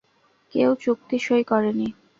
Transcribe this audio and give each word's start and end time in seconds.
কেউ 0.53 0.69
চুক্তি 0.83 1.17
সই 1.19 1.43
করেনি। 1.43 1.87